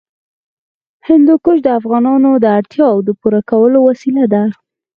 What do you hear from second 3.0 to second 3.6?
د پوره